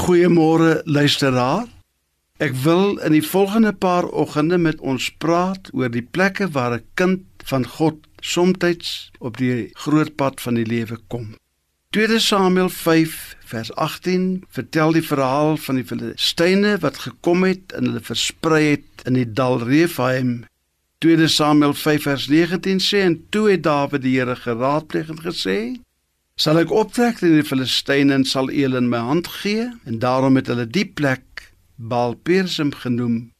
Goeiemôre 0.00 0.80
luisteraar. 0.84 1.66
Ek 2.40 2.54
wil 2.64 2.96
in 3.04 3.12
die 3.12 3.24
volgende 3.26 3.74
paar 3.76 4.06
oggende 4.08 4.56
met 4.56 4.78
ons 4.80 5.10
praat 5.20 5.68
oor 5.76 5.90
die 5.92 6.06
plekke 6.16 6.46
waar 6.54 6.72
'n 6.78 6.86
kind 6.96 7.44
van 7.44 7.66
God 7.66 7.96
soms 8.20 9.10
op 9.18 9.36
die 9.36 9.68
groot 9.74 10.14
pad 10.16 10.40
van 10.40 10.54
die 10.54 10.64
lewe 10.64 10.96
kom. 11.08 11.36
2 11.90 12.18
Samuel 12.18 12.68
5 12.68 13.36
vers 13.44 13.74
18 13.74 14.44
vertel 14.48 14.92
die 14.92 15.04
verhaal 15.04 15.56
van 15.56 15.74
die 15.74 15.84
Filistyne 15.84 16.78
wat 16.78 16.98
gekom 16.98 17.44
het 17.44 17.72
en 17.72 17.84
hulle 17.84 18.00
versprei 18.00 18.64
het 18.70 19.04
in 19.04 19.12
die 19.12 19.32
dal 19.32 19.60
Refaim. 19.60 20.44
2 20.98 21.28
Samuel 21.28 21.74
5 21.74 22.02
vers 22.02 22.26
19 22.28 22.80
sê 22.80 23.04
en 23.04 23.26
toe 23.28 23.50
het 23.50 23.62
Dawid 23.62 24.02
die 24.02 24.16
Here 24.16 24.36
geraadpleeg 24.36 25.08
en 25.08 25.20
gesê: 25.20 25.58
sal 26.40 26.56
ek 26.56 26.70
optrek 26.72 27.18
teen 27.20 27.34
die 27.36 27.44
Filistyne 27.44 28.14
en 28.16 28.24
sal 28.24 28.48
hulle 28.48 28.80
in 28.80 28.88
my 28.88 29.02
hand 29.04 29.28
gee 29.42 29.66
en 29.84 29.98
daarom 30.00 30.38
het 30.40 30.48
hulle 30.48 30.64
die 30.64 30.86
plek 30.88 31.50
Baal-Perazim 31.76 32.72
genoem. 32.80 33.32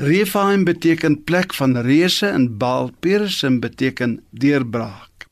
Rephaim 0.00 0.64
beteken 0.66 1.20
plek 1.28 1.54
van 1.54 1.76
reëse 1.86 2.26
en 2.26 2.48
Baal-Perazim 2.58 3.60
beteken 3.62 4.18
deurbraak. 4.30 5.26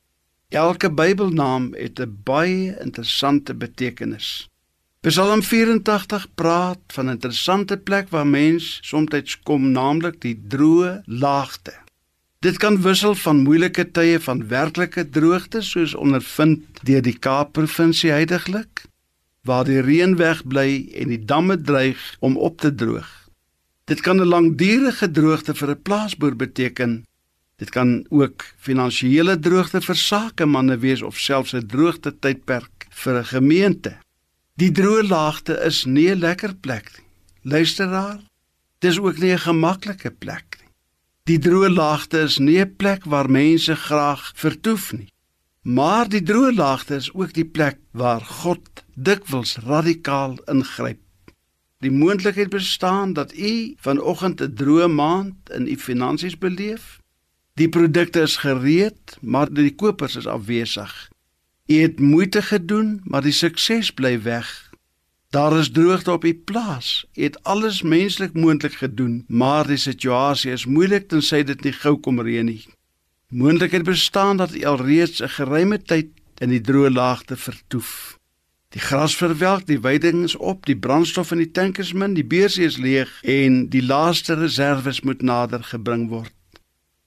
Elke 0.49 0.89
Bybelnaam 0.89 1.73
het 1.75 1.99
'n 1.99 2.21
baie 2.23 2.77
interessante 2.79 3.53
betekenis. 3.53 4.47
Psalm 5.01 5.43
84 5.43 6.27
praat 6.35 6.79
van 6.87 7.05
'n 7.05 7.15
interessante 7.17 7.77
plek 7.77 8.09
waar 8.09 8.27
mens 8.27 8.79
soms 8.81 9.39
kom, 9.43 9.71
naamlik 9.71 10.21
die 10.21 10.39
droë 10.47 11.01
laagte. 11.05 11.88
Dit 12.39 12.57
kan 12.57 12.77
wissel 12.81 13.17
van 13.19 13.41
moeilike 13.43 13.83
tye 13.91 14.19
van 14.23 14.45
werklike 14.47 15.03
droogte 15.11 15.59
soos 15.61 15.91
ondervind 15.91 16.77
deur 16.87 17.01
die 17.03 17.17
Kaap-provinsie 17.19 18.13
heidaglik 18.15 18.85
waar 19.43 19.65
die 19.67 19.81
reën 19.83 20.13
wegbly 20.15 20.85
en 21.01 21.11
die 21.11 21.19
damme 21.19 21.57
dreig 21.59 21.99
om 22.23 22.37
op 22.37 22.61
te 22.63 22.71
droog. 22.71 23.09
Dit 23.91 23.99
kan 24.05 24.21
'n 24.21 24.31
langdurige 24.31 25.11
droogte 25.11 25.53
vir 25.53 25.69
'n 25.71 25.81
plaasboer 25.81 26.35
beteken. 26.35 27.03
Dit 27.57 27.69
kan 27.69 28.05
ook 28.09 28.45
finansiële 28.57 29.39
droogte 29.39 29.81
vir 29.81 29.95
sakemanne 29.95 30.77
wees 30.77 31.01
of 31.01 31.19
selfs 31.19 31.53
'n 31.53 31.67
droogte 31.67 32.19
tydperk 32.19 32.87
vir 32.89 33.19
'n 33.19 33.25
gemeente. 33.25 33.97
Die 34.55 34.71
droë 34.71 35.07
laagte 35.07 35.59
is 35.65 35.85
nie 35.85 36.09
'n 36.11 36.19
lekker 36.19 36.55
plek 36.55 36.91
nie. 36.97 37.05
Luisteraar, 37.51 38.19
dis 38.79 38.99
ook 38.99 39.17
nie 39.17 39.31
'n 39.31 39.39
gemaklike 39.39 40.11
plek 40.11 40.45
nie. 40.58 40.58
Die 41.29 41.37
droë 41.37 41.67
laagte 41.69 42.23
is 42.25 42.39
nie 42.41 42.57
'n 42.57 42.75
plek 42.81 43.03
waar 43.05 43.29
mense 43.29 43.75
graag 43.75 44.31
vertoef 44.35 44.93
nie. 44.93 45.11
Maar 45.61 46.09
die 46.09 46.23
droë 46.29 46.55
laagte 46.55 46.95
is 46.95 47.13
ook 47.13 47.33
die 47.33 47.45
plek 47.45 47.77
waar 47.91 48.21
God 48.21 48.83
dikwels 48.95 49.57
radikaal 49.57 50.39
ingryp. 50.53 50.99
Die 51.85 51.91
moontlikheid 51.91 52.49
bestaan 52.49 53.13
dat 53.13 53.37
u 53.37 53.75
vanoggend 53.77 54.41
'n 54.41 54.53
droë 54.53 54.87
maand 54.87 55.35
in 55.49 55.67
u 55.67 55.77
finansies 55.77 56.37
beleef. 56.37 56.99
Die 57.53 57.69
produkte 57.69 58.21
is 58.21 58.37
gereed, 58.37 59.17
maar 59.21 59.53
die 59.53 59.75
kopers 59.75 60.15
is 60.15 60.27
afwesig. 60.27 61.09
U 61.67 61.75
het 61.81 61.99
moeite 61.99 62.41
gedoen, 62.41 63.01
maar 63.03 63.21
die 63.21 63.31
sukses 63.31 63.91
bly 63.91 64.21
weg. 64.21 64.68
Daar 65.29 65.59
is 65.59 65.71
droogte 65.71 66.11
op 66.11 66.23
die 66.25 66.33
plaas. 66.33 67.05
Jy 67.13 67.27
het 67.27 67.43
alles 67.43 67.83
menslik 67.85 68.33
moontlik 68.33 68.79
gedoen, 68.81 69.25
maar 69.27 69.67
die 69.69 69.77
situasie 69.77 70.55
is 70.55 70.65
moeilik 70.65 71.05
tensy 71.11 71.43
dit 71.45 71.61
nie 71.61 71.73
gou 71.83 71.99
kom 72.01 72.17
reën 72.25 72.47
nie. 72.49 72.63
Moontlikheid 73.29 73.85
bestaan 73.85 74.41
dat 74.41 74.55
jy 74.57 74.65
alreeds 74.65 75.21
'n 75.21 75.29
geruime 75.29 75.77
tyd 75.77 76.09
in 76.41 76.49
die 76.49 76.61
droë 76.61 76.89
laagte 76.89 77.37
vertoef. 77.37 78.17
Die 78.69 78.81
gras 78.81 79.15
verwelk, 79.15 79.67
die 79.67 79.79
weiding 79.79 80.23
is 80.23 80.35
op, 80.35 80.65
die 80.65 80.77
brandstof 80.77 81.31
in 81.31 81.37
die 81.37 81.51
tank 81.51 81.77
is 81.77 81.93
min, 81.93 82.13
die 82.13 82.25
beursie 82.25 82.65
is 82.65 82.77
leeg 82.77 83.21
en 83.21 83.69
die 83.69 83.85
laaste 83.85 84.33
reserves 84.33 85.01
moet 85.01 85.21
nader 85.21 85.63
gebring 85.63 86.09
word. 86.09 86.33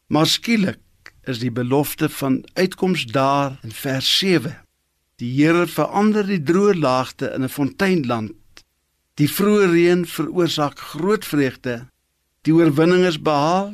Maar 0.06 0.26
skielik 0.26 0.78
is 1.26 1.38
die 1.38 1.50
belofte 1.50 2.08
van 2.08 2.44
uitkoms 2.54 3.04
daar 3.04 3.58
in 3.62 3.72
vers 3.72 4.18
Die 5.22 5.30
Here 5.36 5.68
verander 5.70 6.26
die 6.26 6.40
droë 6.42 6.74
laagte 6.82 7.28
in 7.30 7.44
'n 7.46 7.54
fonteinland. 7.56 8.34
Die 9.14 9.30
vroeë 9.30 9.66
reën 9.70 10.02
veroorsaak 10.06 10.78
groot 10.78 11.24
vreugde. 11.24 11.86
Die 12.42 12.54
oorwinning 12.54 13.04
is 13.06 13.22
behaal. 13.22 13.70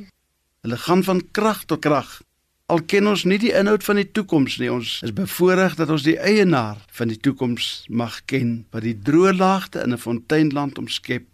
Hulle 0.61 0.77
gaan 0.77 1.03
van 1.05 1.23
krag 1.31 1.65
tot 1.65 1.81
krag. 1.81 2.21
Al 2.67 2.83
ken 2.83 3.07
ons 3.07 3.25
nie 3.25 3.39
die 3.39 3.53
inhoud 3.53 3.85
van 3.85 3.97
die 3.97 4.11
toekoms 4.13 4.59
nie, 4.59 4.73
ons 4.73 5.01
is 5.03 5.13
bevoorreg 5.13 5.75
dat 5.75 5.89
ons 5.89 6.03
die 6.03 6.19
eienaar 6.21 6.85
van 6.93 7.09
die 7.09 7.21
toekoms 7.21 7.85
mag 7.89 8.25
ken 8.25 8.67
wat 8.71 8.83
die 8.83 8.99
droë 9.03 9.33
laagte 9.37 9.81
in 9.81 9.93
'n 9.93 9.99
fonteinland 9.99 10.79
omskep. 10.79 11.27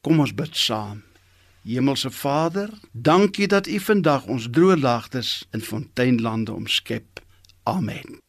Kom 0.00 0.20
ons 0.20 0.34
bid 0.34 0.56
saam. 0.56 1.02
Hemelse 1.64 2.10
Vader, 2.10 2.70
dankie 2.92 3.46
dat 3.46 3.66
U 3.66 3.78
vandag 3.80 4.24
ons 4.26 4.48
droë 4.50 4.80
laagtes 4.80 5.44
in 5.52 5.60
fonteinlande 5.60 6.52
omskep. 6.52 7.20
Amen. 7.64 8.25